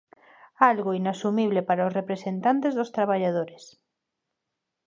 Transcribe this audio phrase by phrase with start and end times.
[0.69, 3.63] Algo inasumible para os representantes dos traballadores.